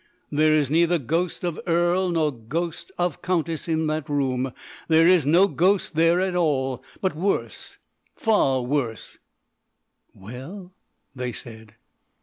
"There 0.31 0.55
is 0.55 0.71
neither 0.71 0.97
ghost 0.97 1.43
of 1.43 1.59
earl 1.67 2.09
nor 2.09 2.31
ghost 2.31 2.91
of 2.97 3.21
countess 3.21 3.67
in 3.67 3.85
that 3.85 4.09
room, 4.09 4.51
there 4.87 5.05
is 5.05 5.27
no 5.27 5.47
ghost 5.47 5.93
there 5.95 6.19
at 6.19 6.35
all; 6.35 6.83
but 7.01 7.15
worse, 7.15 7.77
far 8.15 8.63
worse" 8.63 9.19
"Well?" 10.15 10.73
they 11.13 11.31
said. 11.31 11.75